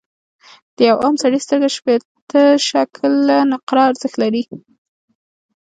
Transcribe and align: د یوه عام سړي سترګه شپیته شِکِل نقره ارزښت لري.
د 0.75 0.77
یوه 0.89 0.99
عام 1.03 1.15
سړي 1.23 1.39
سترګه 1.45 1.67
شپیته 1.77 2.41
شِکِل 2.67 3.13
نقره 3.51 3.81
ارزښت 3.89 4.15
لري. 4.23 4.43